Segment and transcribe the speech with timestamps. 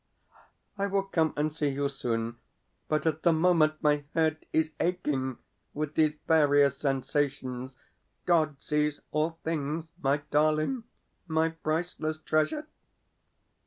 [0.79, 2.37] I will come and see you soon,
[2.87, 5.37] but at the moment my head is aching
[5.75, 7.77] with these various sensations.
[8.25, 10.85] God sees all things, my darling,
[11.27, 12.65] my priceless treasure!